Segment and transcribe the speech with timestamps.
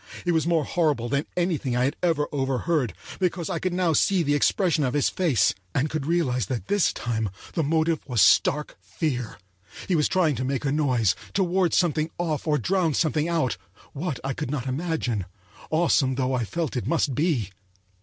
[0.25, 4.23] It was more horrible than anything I had ever overheard, because I could now see
[4.23, 8.77] the expression of his face, and could realize that this time the motive was stark
[8.81, 9.37] fear.
[9.87, 14.19] He was trying to make a noise; to ward something off or drown something out—what,
[14.23, 15.25] I could not imagine,
[15.69, 17.51] awesome though I felt it must be.